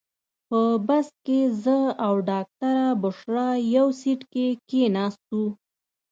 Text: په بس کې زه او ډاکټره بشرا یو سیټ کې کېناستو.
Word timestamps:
په 0.47 0.61
بس 0.87 1.07
کې 1.25 1.39
زه 1.63 1.77
او 2.05 2.13
ډاکټره 2.29 2.87
بشرا 3.01 3.49
یو 3.75 3.87
سیټ 3.99 4.21
کې 4.33 4.47
کېناستو. 4.69 5.43